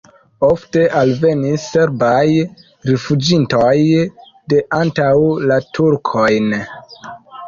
Ofte 0.45 0.83
alvenis 0.99 1.65
serbaj 1.73 2.23
rifuĝintoj 2.91 3.73
de 4.55 4.63
antaŭ 4.79 5.11
la 5.53 5.59
turkojn. 5.79 6.49